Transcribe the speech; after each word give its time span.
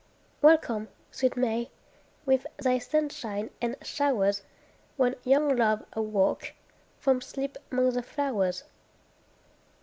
Welcome, 0.41 0.87
sweet 1.11 1.37
May! 1.37 1.69
With 2.25 2.47
thy 2.57 2.79
sunshine 2.79 3.51
and 3.61 3.75
showers, 3.83 4.41
When 4.97 5.13
young 5.23 5.55
love 5.55 5.85
awoke 5.93 6.53
From 6.97 7.21
sleep 7.21 7.55
'mong 7.69 7.93
the 7.93 8.01
flowers. 8.01 8.63